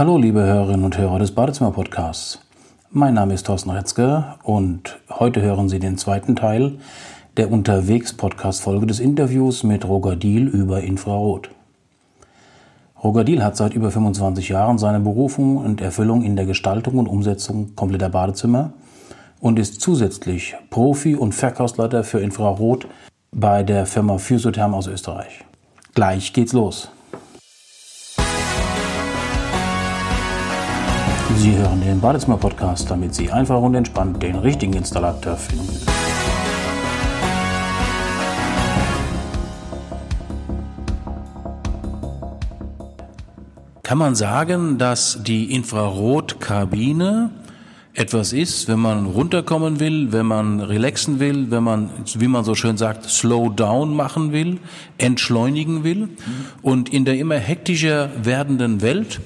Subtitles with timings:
[0.00, 2.38] Hallo, liebe Hörerinnen und Hörer des Badezimmer-Podcasts.
[2.90, 6.78] Mein Name ist Thorsten Retzke und heute hören Sie den zweiten Teil
[7.36, 11.50] der Unterwegs-Podcast-Folge des Interviews mit Roger Diel über Infrarot.
[13.04, 17.06] Roger Diel hat seit über 25 Jahren seine Berufung und Erfüllung in der Gestaltung und
[17.06, 18.72] Umsetzung kompletter Badezimmer
[19.38, 22.88] und ist zusätzlich Profi und Verkaufsleiter für Infrarot
[23.32, 25.44] bei der Firma Physiotherm aus Österreich.
[25.92, 26.90] Gleich geht's los.
[31.40, 35.86] Sie hören den Badezimmer-Podcast, damit Sie einfach und entspannt den richtigen Installateur finden.
[43.82, 47.30] Kann man sagen, dass die Infrarotkabine
[47.94, 52.54] etwas ist, wenn man runterkommen will, wenn man relaxen will, wenn man, wie man so
[52.54, 54.58] schön sagt, slow down machen will,
[54.98, 56.00] entschleunigen will.
[56.00, 56.10] Mhm.
[56.60, 59.20] Und in der immer hektischer werdenden Welt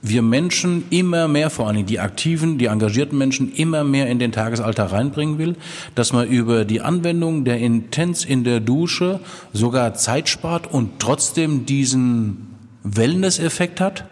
[0.00, 4.32] wir Menschen immer mehr, vor allem die aktiven, die engagierten Menschen, immer mehr in den
[4.32, 5.56] Tagesalltag reinbringen will,
[5.94, 9.20] dass man über die Anwendung der Intens in der Dusche
[9.52, 14.04] sogar Zeit spart und trotzdem diesen Wellness-Effekt hat?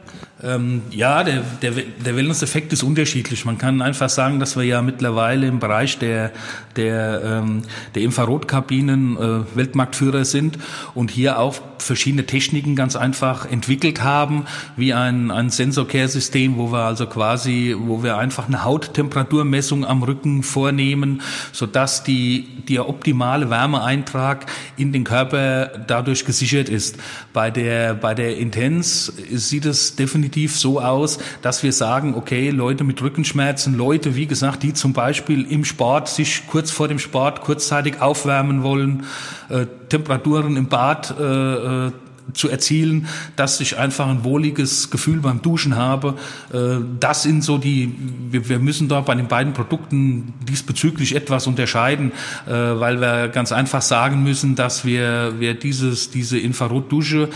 [0.42, 3.46] Ähm, ja, der, der, der Wellness-Effekt ist unterschiedlich.
[3.46, 6.30] Man kann einfach sagen, dass wir ja mittlerweile im Bereich der,
[6.76, 7.62] der, ähm,
[7.94, 10.58] der Infrarotkabinen äh, Weltmarktführer sind
[10.94, 11.56] und hier auch
[11.86, 14.44] verschiedene Techniken ganz einfach entwickelt haben,
[14.76, 20.42] wie ein, ein Sensor-Care-System, wo wir also quasi, wo wir einfach eine Hauttemperaturmessung am Rücken
[20.42, 26.96] vornehmen, sodass die, der optimale Wärmeeintrag in den Körper dadurch gesichert ist.
[27.32, 32.84] Bei der, bei der Intens sieht es definitiv so aus, dass wir sagen, okay, Leute
[32.84, 37.42] mit Rückenschmerzen, Leute, wie gesagt, die zum Beispiel im Sport sich kurz vor dem Sport
[37.42, 39.04] kurzzeitig aufwärmen wollen,
[39.48, 41.92] äh, Temperaturen im Bad äh, äh
[42.32, 43.06] zu erzielen,
[43.36, 46.14] dass ich einfach ein wohliges Gefühl beim Duschen habe.
[46.52, 47.94] Äh, das sind so die,
[48.30, 52.12] wir müssen da bei den beiden Produkten diesbezüglich etwas unterscheiden,
[52.46, 57.28] äh, weil wir ganz einfach sagen müssen, dass wir, wir dieses, diese Infrarotdusche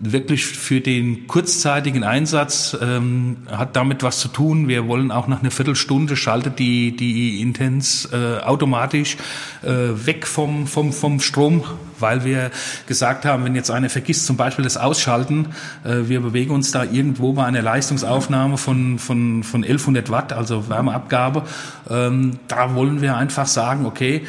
[0.00, 4.66] wirklich für den kurzzeitigen Einsatz ähm, hat damit was zu tun.
[4.66, 9.16] Wir wollen auch nach einer Viertelstunde schaltet die die Intens äh, automatisch
[9.62, 9.68] äh,
[10.06, 11.62] weg vom vom vom Strom,
[11.98, 12.50] weil wir
[12.86, 15.48] gesagt haben, wenn jetzt einer vergisst zum Beispiel das Ausschalten,
[15.84, 20.68] äh, wir bewegen uns da irgendwo bei einer Leistungsaufnahme von von von 1100 Watt, also
[20.68, 21.44] Wärmeabgabe,
[21.90, 24.22] ähm, da wollen wir einfach sagen, okay.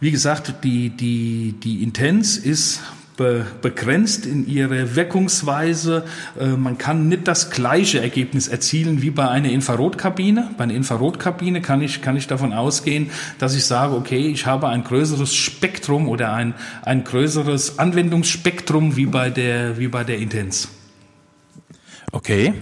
[0.00, 2.80] Wie gesagt, die, die, die Intens ist
[3.18, 6.04] be begrenzt in ihrer Wirkungsweise.
[6.40, 10.52] Äh, man kann nicht das gleiche Ergebnis erzielen wie bei einer Infrarotkabine.
[10.56, 14.68] Bei einer Infrarotkabine kann ich, kann ich davon ausgehen, dass ich sage, okay, ich habe
[14.68, 20.68] ein größeres Spektrum oder ein, ein größeres Anwendungsspektrum wie bei der, wie bei der Intens.
[22.12, 22.54] Okay.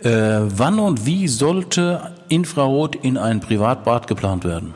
[0.00, 4.74] Äh, wann und wie sollte Infrarot in ein Privatbad geplant werden?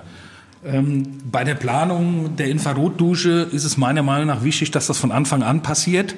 [0.65, 5.11] Ähm, bei der Planung der Infrarotdusche ist es meiner Meinung nach wichtig, dass das von
[5.11, 6.15] Anfang an passiert.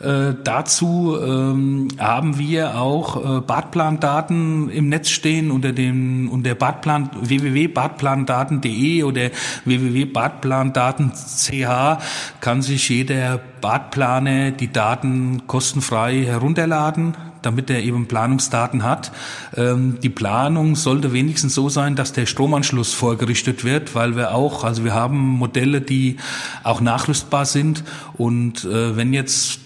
[0.00, 7.10] Äh, dazu ähm, haben wir auch äh, Badplandaten im Netz stehen unter dem unter Badplan
[7.20, 9.30] www.badplandaten.de oder
[9.64, 12.00] www.badplandaten.ch
[12.40, 19.12] kann sich jeder Badplaner die Daten kostenfrei herunterladen damit er eben Planungsdaten hat.
[19.56, 24.64] Ähm, die Planung sollte wenigstens so sein, dass der Stromanschluss vorgerichtet wird, weil wir auch,
[24.64, 26.16] also wir haben Modelle, die
[26.62, 27.84] auch nachrüstbar sind
[28.16, 29.60] und äh, wenn jetzt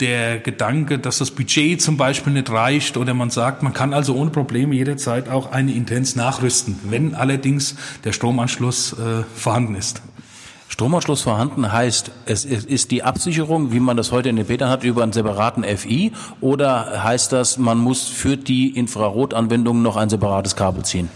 [0.00, 4.14] der Gedanke, dass das Budget zum Beispiel nicht reicht oder man sagt, man kann also
[4.14, 10.02] ohne Probleme jederzeit auch eine Intens nachrüsten, wenn allerdings der Stromanschluss äh, vorhanden ist.
[10.68, 14.84] Stromanschluss vorhanden heißt, es ist die Absicherung, wie man das heute in den Petern hat,
[14.84, 20.56] über einen separaten FI oder heißt das, man muss für die Infrarotanwendung noch ein separates
[20.56, 21.08] Kabel ziehen?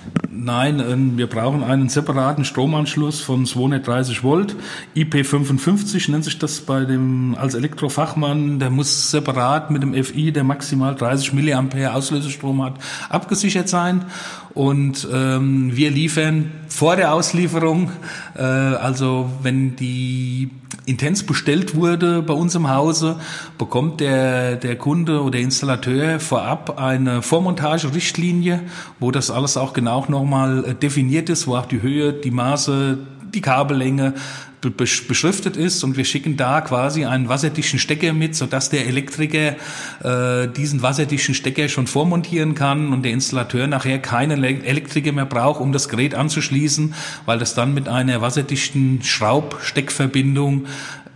[0.43, 4.57] Nein, ähm, wir brauchen einen separaten Stromanschluss von 230 Volt.
[4.97, 8.59] IP55 nennt sich das bei dem, als Elektrofachmann.
[8.59, 12.75] Der muss separat mit dem FI, der maximal 30 Milliampere Auslösestrom hat,
[13.11, 14.07] abgesichert sein.
[14.55, 17.91] Und ähm, wir liefern vor der Auslieferung,
[18.37, 20.51] äh, also wenn die
[20.87, 23.17] Intens bestellt wurde bei uns im Hause,
[23.59, 28.61] bekommt der, der Kunde oder der Installateur vorab eine Vormontage-Richtlinie,
[28.99, 32.99] wo das alles auch genau nochmal äh, definiert ist, wo auch die Höhe, die Maße,
[33.35, 34.15] die Kabellänge
[34.61, 39.57] beschriftet ist und wir schicken da quasi einen wasserdichten Stecker mit, sodass der Elektriker
[40.03, 45.61] äh, diesen wasserdichten Stecker schon vormontieren kann und der Installateur nachher keine Elektriker mehr braucht,
[45.61, 46.95] um das Gerät anzuschließen,
[47.25, 50.67] weil das dann mit einer wasserdichten Schraubsteckverbindung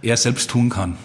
[0.00, 0.96] er selbst tun kann.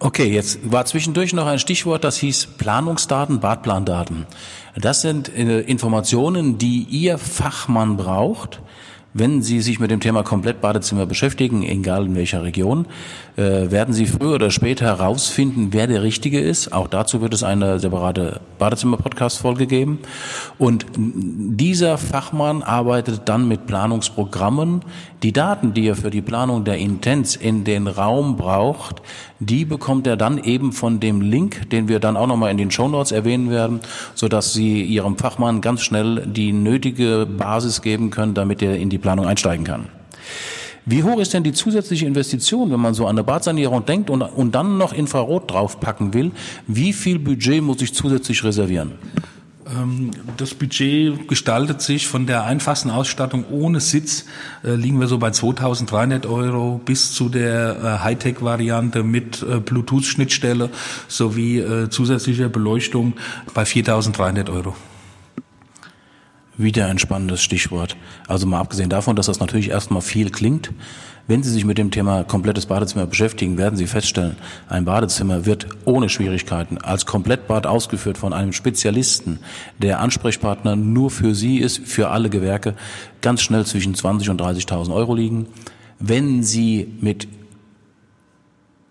[0.00, 4.26] Okay, jetzt war zwischendurch noch ein Stichwort, das hieß Planungsdaten, Badplandaten.
[4.76, 8.60] Das sind äh, Informationen, die Ihr Fachmann braucht,
[9.18, 12.86] wenn Sie sich mit dem Thema Komplettbadezimmer beschäftigen, egal in welcher Region,
[13.36, 16.72] äh, werden Sie früher oder später herausfinden, wer der Richtige ist.
[16.72, 19.98] Auch dazu wird es eine separate Badezimmer-Podcast-Folge geben.
[20.58, 24.82] Und dieser Fachmann arbeitet dann mit Planungsprogrammen.
[25.24, 29.02] Die Daten, die er für die Planung der Intens in den Raum braucht,
[29.40, 32.70] die bekommt er dann eben von dem Link, den wir dann auch nochmal in den
[32.70, 33.80] Show Notes erwähnen werden,
[34.14, 38.98] sodass Sie Ihrem Fachmann ganz schnell die nötige Basis geben können, damit er in die
[38.98, 39.88] Planung einsteigen kann.
[40.86, 44.22] Wie hoch ist denn die zusätzliche Investition, wenn man so an eine Badsanierung denkt und,
[44.22, 46.30] und dann noch Infrarot draufpacken will?
[46.68, 48.92] Wie viel Budget muss ich zusätzlich reservieren?
[49.76, 54.24] Ähm, das Budget gestaltet sich von der einfachsten Ausstattung ohne Sitz,
[54.64, 60.70] äh, liegen wir so bei 2300 Euro bis zu der äh, Hightech-Variante mit äh, Bluetooth-Schnittstelle
[61.08, 63.14] sowie zusätzlicher Beleuchtung
[63.54, 64.74] bei 4300 Euro.
[66.58, 67.96] Wieder ein spannendes Stichwort.
[68.26, 70.70] Also mal abgesehen davon, dass das natürlich erstmal viel klingt,
[71.28, 75.66] wenn Sie sich mit dem Thema komplettes Badezimmer beschäftigen, werden Sie feststellen, ein Badezimmer wird
[75.84, 79.38] ohne Schwierigkeiten als Komplettbad ausgeführt von einem Spezialisten,
[79.76, 82.74] der Ansprechpartner nur für Sie ist, für alle Gewerke,
[83.20, 85.48] ganz schnell zwischen 20 und 30.000 Euro liegen.
[86.00, 87.28] Wenn Sie mit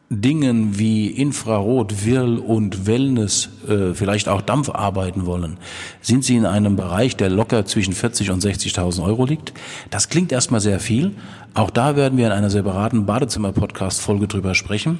[0.09, 5.57] Dingen wie Infrarot, Wirl und Wellness, äh, vielleicht auch Dampf arbeiten wollen,
[6.01, 9.53] sind Sie in einem Bereich, der locker zwischen 40 und 60.000 Euro liegt.
[9.89, 11.11] Das klingt erstmal sehr viel.
[11.53, 14.99] Auch da werden wir in einer separaten Badezimmer-Podcast-Folge drüber sprechen.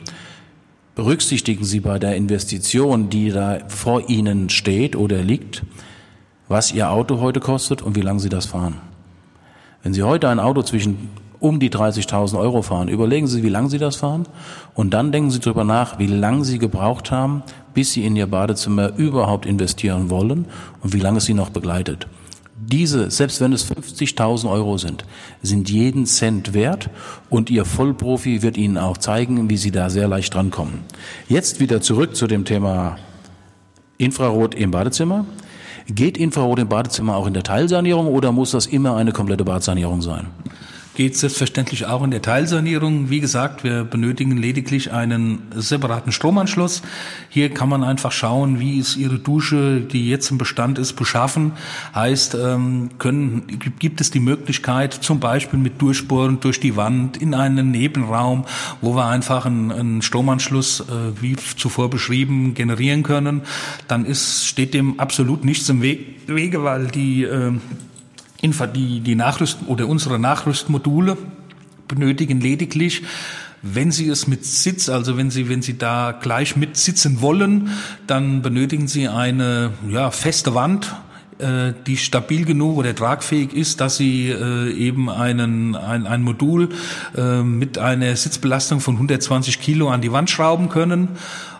[0.95, 5.63] Berücksichtigen Sie bei der Investition, die da vor Ihnen steht oder liegt,
[6.50, 8.81] was Ihr Auto heute kostet und wie lange Sie das fahren.
[9.83, 12.87] Wenn Sie heute ein Auto zwischen um die 30.000 Euro fahren.
[12.87, 14.27] Überlegen Sie, wie lange Sie das fahren
[14.73, 17.43] und dann denken Sie darüber nach, wie lange Sie gebraucht haben,
[17.73, 20.45] bis Sie in Ihr Badezimmer überhaupt investieren wollen
[20.81, 22.07] und wie lange es Sie noch begleitet.
[22.59, 25.05] Diese, selbst wenn es 50.000 Euro sind,
[25.43, 26.89] sind jeden Cent wert
[27.29, 30.79] und Ihr Vollprofi wird Ihnen auch zeigen, wie Sie da sehr leicht drankommen.
[31.29, 32.97] Jetzt wieder zurück zu dem Thema
[33.99, 35.25] Infrarot im Badezimmer.
[35.87, 40.01] Geht Infrarot im Badezimmer auch in der Teilsanierung oder muss das immer eine komplette Badsanierung
[40.01, 40.27] sein?
[40.97, 43.11] Geht selbstverständlich auch in der Teilsanierung.
[43.11, 46.81] Wie gesagt, wir benötigen lediglich einen separaten Stromanschluss.
[47.29, 51.51] Hier kann man einfach schauen, wie ist Ihre Dusche, die jetzt im Bestand ist, beschaffen.
[51.94, 53.44] Heißt, ähm, können,
[53.77, 58.45] gibt es die Möglichkeit, zum Beispiel mit Durchbohren durch die Wand in einen Nebenraum,
[58.81, 63.44] wo wir einfach einen, einen Stromanschluss, äh, wie zuvor beschrieben, generieren können.
[63.88, 67.51] Dann ist, steht dem absolut nichts im Wege, weil die äh,
[68.41, 71.17] die, die Nachrüst oder unsere Nachrüstmodule
[71.87, 73.03] benötigen lediglich
[73.63, 77.71] wenn Sie es mit Sitz, also wenn Sie, wenn Sie da gleich mit sitzen wollen,
[78.05, 80.95] dann benötigen Sie eine ja, feste Wand,
[81.39, 86.69] äh, die stabil genug oder tragfähig ist, dass sie äh, eben einen, ein, ein Modul
[87.15, 91.09] äh, mit einer Sitzbelastung von 120 Kilo an die Wand schrauben können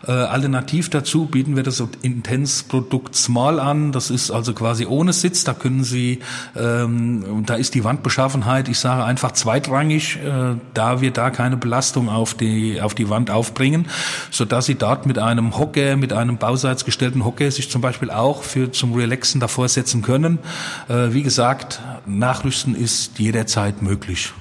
[0.07, 3.92] äh, alternativ dazu bieten wir das Intense-Produkt Small an.
[3.92, 5.44] Das ist also quasi ohne Sitz.
[5.44, 6.19] Da können Sie,
[6.56, 12.09] ähm, da ist die Wandbeschaffenheit, ich sage einfach zweitrangig, äh, da wir da keine Belastung
[12.09, 13.88] auf die, auf die Wand aufbringen,
[14.31, 18.10] so dass Sie dort mit einem Hocker, mit einem bauseits gestellten Hocker sich zum Beispiel
[18.10, 20.39] auch für zum Relaxen davor setzen können.
[20.88, 24.32] Äh, wie gesagt, Nachrüsten ist jederzeit möglich.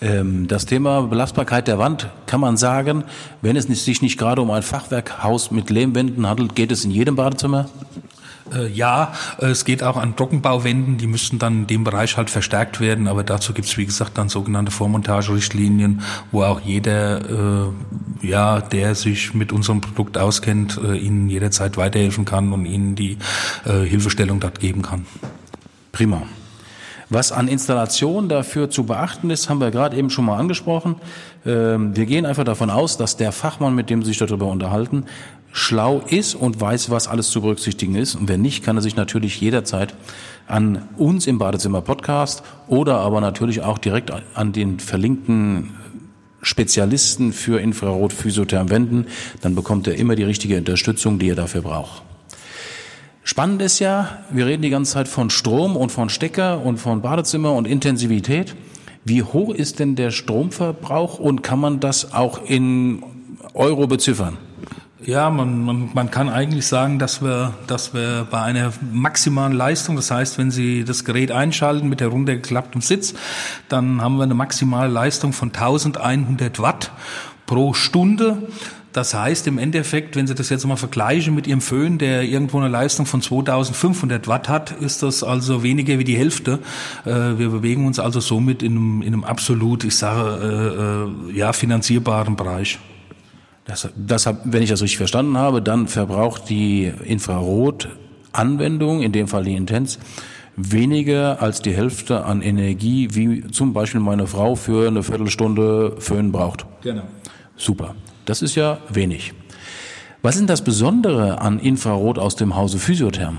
[0.00, 3.04] Ähm, das Thema Belastbarkeit der Wand kann man sagen,
[3.42, 7.16] wenn es sich nicht gerade um ein Fachwerkhaus mit Lehmwänden handelt, geht es in jedem
[7.16, 7.68] Badezimmer?
[8.52, 12.80] Äh, ja, es geht auch an Trockenbauwänden, die müssten dann in dem Bereich halt verstärkt
[12.80, 16.02] werden, aber dazu gibt es wie gesagt dann sogenannte Vormontagerichtlinien,
[16.32, 22.24] wo auch jeder, äh, ja, der sich mit unserem Produkt auskennt, äh, Ihnen jederzeit weiterhelfen
[22.24, 23.18] kann und Ihnen die
[23.64, 25.06] äh, Hilfestellung dort geben kann.
[25.92, 26.22] Prima.
[27.12, 30.94] Was an Installation dafür zu beachten ist, haben wir gerade eben schon mal angesprochen.
[31.44, 35.06] Ähm, wir gehen einfach davon aus, dass der Fachmann, mit dem Sie sich darüber unterhalten,
[35.52, 38.14] schlau ist und weiß, was alles zu berücksichtigen ist.
[38.14, 39.92] Und wenn nicht, kann er sich natürlich jederzeit
[40.46, 45.70] an uns im Badezimmer Podcast oder aber natürlich auch direkt an den verlinkten
[46.42, 49.06] Spezialisten für Infrarot-Physiotherm wenden.
[49.40, 52.02] Dann bekommt er immer die richtige Unterstützung, die er dafür braucht.
[53.22, 57.02] Spannend ist ja, wir reden die ganze Zeit von Strom und von Stecker und von
[57.02, 58.56] Badezimmer und Intensivität.
[59.04, 63.02] Wie hoch ist denn der Stromverbrauch und kann man das auch in
[63.54, 64.38] Euro beziffern?
[65.02, 69.96] Ja, man, man, man kann eigentlich sagen, dass wir, dass wir bei einer maximalen Leistung,
[69.96, 73.14] das heißt, wenn Sie das Gerät einschalten mit der runtergeklappten Sitz,
[73.70, 76.90] dann haben wir eine maximale Leistung von 1100 Watt
[77.46, 78.48] pro Stunde.
[78.92, 82.58] Das heißt im Endeffekt, wenn Sie das jetzt mal vergleichen mit Ihrem Föhn, der irgendwo
[82.58, 86.58] eine Leistung von 2500 Watt hat, ist das also weniger wie die Hälfte.
[87.04, 91.38] Äh, wir bewegen uns also somit in einem, in einem absolut, ich sage, äh, äh,
[91.38, 92.80] ja, finanzierbaren Bereich.
[93.64, 99.28] Das, das hab, wenn ich das richtig verstanden habe, dann verbraucht die Infrarotanwendung, in dem
[99.28, 100.00] Fall die Intens,
[100.56, 106.32] weniger als die Hälfte an Energie, wie zum Beispiel meine Frau für eine Viertelstunde Föhn
[106.32, 106.66] braucht.
[106.82, 107.02] Genau.
[107.56, 107.94] Super.
[108.24, 109.32] Das ist ja wenig.
[110.22, 113.38] Was ist denn das Besondere an Infrarot aus dem Hause Physiotherm?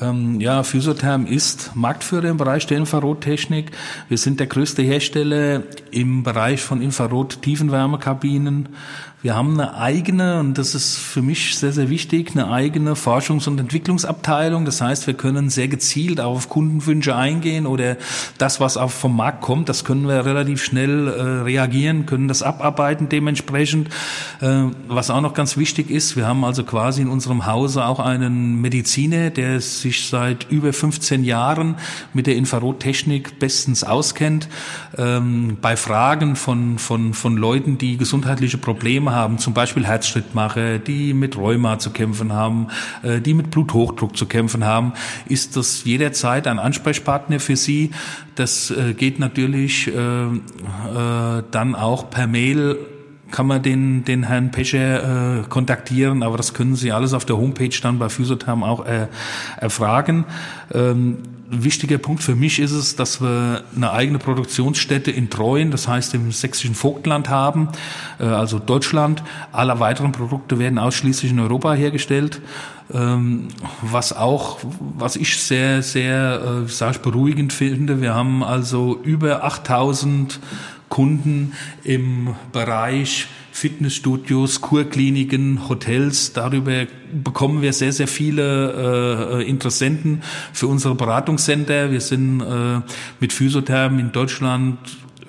[0.00, 3.70] Ähm, ja, Physiotherm ist Marktführer im Bereich der Infrarottechnik.
[4.08, 8.70] Wir sind der größte Hersteller im Bereich von Infrarot-Tiefenwärmekabinen.
[9.22, 13.46] Wir haben eine eigene, und das ist für mich sehr, sehr wichtig, eine eigene Forschungs-
[13.46, 14.64] und Entwicklungsabteilung.
[14.64, 17.98] Das heißt, wir können sehr gezielt auf Kundenwünsche eingehen oder
[18.38, 22.42] das, was auch vom Markt kommt, das können wir relativ schnell äh, reagieren, können das
[22.42, 23.90] abarbeiten dementsprechend.
[24.40, 28.00] Äh, was auch noch ganz wichtig ist, wir haben also quasi in unserem Hause auch
[28.00, 31.76] einen Mediziner, der sich seit über 15 Jahren
[32.12, 34.48] mit der Infrarottechnik bestens auskennt.
[34.98, 41.14] Ähm, bei Fragen von, von, von Leuten, die gesundheitliche Probleme haben, zum Beispiel Herzschrittmacher, die
[41.14, 42.68] mit Rheuma zu kämpfen haben,
[43.02, 44.92] äh, die mit Bluthochdruck zu kämpfen haben,
[45.26, 47.90] ist das jederzeit ein Ansprechpartner für Sie.
[48.34, 49.92] Das äh, geht natürlich äh,
[51.50, 52.78] dann auch per Mail
[53.32, 57.36] kann man den, den Herrn Pescher äh, kontaktieren, aber das können Sie alles auf der
[57.36, 59.08] Homepage dann bei Physiotherm auch äh,
[59.56, 60.26] erfragen.
[60.72, 61.18] Ähm,
[61.52, 66.14] wichtiger Punkt für mich ist es, dass wir eine eigene Produktionsstätte in Treuen, das heißt
[66.14, 67.68] im sächsischen Vogtland haben,
[68.18, 69.22] äh, also Deutschland.
[69.52, 72.40] Alle weiteren Produkte werden ausschließlich in Europa hergestellt,
[72.92, 73.48] ähm,
[73.82, 74.58] was auch,
[74.98, 78.00] was ich sehr, sehr, äh, sag ich, beruhigend finde.
[78.00, 80.40] Wir haben also über 8000
[80.92, 86.34] Kunden im Bereich Fitnessstudios, Kurkliniken, Hotels.
[86.34, 86.84] Darüber
[87.14, 90.22] bekommen wir sehr, sehr viele äh, Interessenten
[90.52, 91.90] für unsere Beratungscenter.
[91.90, 92.82] Wir sind äh,
[93.20, 94.76] mit Physiothermen in Deutschland,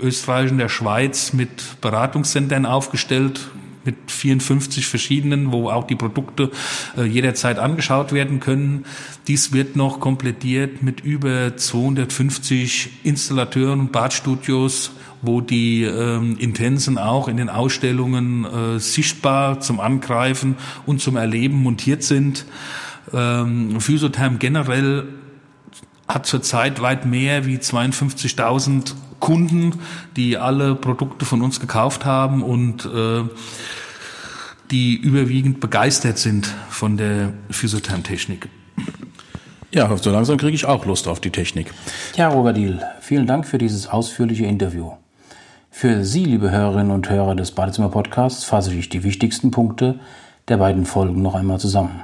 [0.02, 3.50] Österreich und der Schweiz mit Beratungszentren aufgestellt,
[3.86, 6.52] mit 54 verschiedenen, wo auch die Produkte
[6.98, 8.86] äh, jederzeit angeschaut werden können.
[9.28, 14.92] Dies wird noch komplettiert mit über 250 Installateuren und Badstudios
[15.26, 21.64] wo die ähm, Intensen auch in den Ausstellungen äh, sichtbar zum Angreifen und zum Erleben
[21.64, 22.46] montiert sind.
[23.14, 25.06] Ähm, Physiotherm generell
[26.08, 29.80] hat zurzeit weit mehr wie 52.000 Kunden,
[30.18, 33.24] die alle Produkte von uns gekauft haben und äh,
[34.70, 38.50] die überwiegend begeistert sind von der Physiothermtechnik.
[39.72, 41.74] Ja, so langsam kriege ich auch Lust auf die Technik.
[42.18, 44.92] Ja, Robert Diel, vielen Dank für dieses ausführliche Interview.
[45.72, 50.02] Für Sie, liebe Hörerinnen und Hörer des Badezimmer-Podcasts, fasse ich die wichtigsten Punkte
[50.50, 52.02] der beiden Folgen noch einmal zusammen.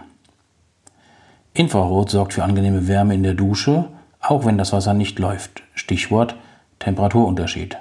[1.53, 3.89] Infrarot sorgt für angenehme Wärme in der Dusche,
[4.21, 5.63] auch wenn das Wasser nicht läuft.
[5.75, 6.37] Stichwort
[6.79, 7.77] Temperaturunterschied.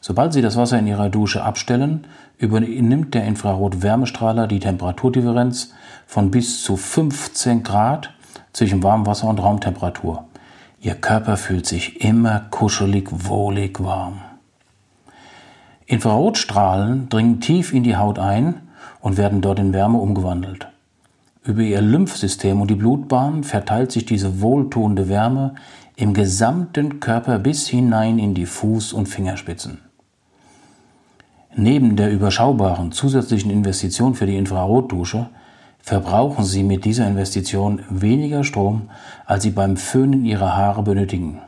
[0.00, 5.72] Sobald Sie das Wasser in Ihrer Dusche abstellen, übernimmt der Infrarot-Wärmestrahler die Temperaturdifferenz
[6.06, 8.10] von bis zu 15 Grad
[8.52, 10.24] zwischen Warmwasser und Raumtemperatur.
[10.80, 14.20] Ihr Körper fühlt sich immer kuschelig, wohlig warm.
[15.86, 18.60] Infrarotstrahlen dringen tief in die Haut ein
[19.00, 20.68] und werden dort in Wärme umgewandelt.
[21.42, 25.54] Über ihr Lymphsystem und die Blutbahn verteilt sich diese wohltuende Wärme
[25.96, 29.78] im gesamten Körper bis hinein in die Fuß- und Fingerspitzen.
[31.54, 35.28] Neben der überschaubaren zusätzlichen Investition für die Infrarotdusche
[35.78, 38.90] verbrauchen Sie mit dieser Investition weniger Strom,
[39.24, 41.38] als Sie beim Föhnen Ihrer Haare benötigen.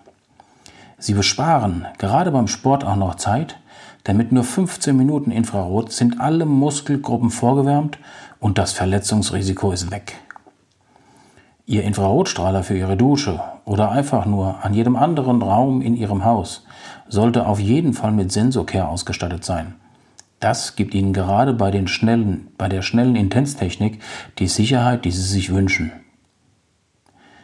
[0.99, 3.59] Sie besparen gerade beim Sport auch noch Zeit,
[4.07, 7.99] denn mit nur 15 Minuten Infrarot sind alle Muskelgruppen vorgewärmt
[8.39, 10.21] und das Verletzungsrisiko ist weg.
[11.69, 16.65] Ihr Infrarotstrahler für Ihre Dusche oder einfach nur an jedem anderen Raum in Ihrem Haus
[17.09, 19.75] sollte auf jeden Fall mit Sensorcare ausgestattet sein.
[20.39, 24.01] Das gibt Ihnen gerade bei, den schnellen, bei der schnellen Intensitechnik
[24.39, 25.91] die Sicherheit, die Sie sich wünschen.